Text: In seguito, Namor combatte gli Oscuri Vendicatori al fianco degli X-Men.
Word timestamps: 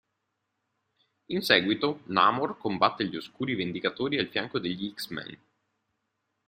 In 1.27 1.43
seguito, 1.43 2.01
Namor 2.05 2.57
combatte 2.57 3.07
gli 3.07 3.17
Oscuri 3.17 3.53
Vendicatori 3.53 4.17
al 4.17 4.29
fianco 4.29 4.57
degli 4.57 4.91
X-Men. 4.91 5.37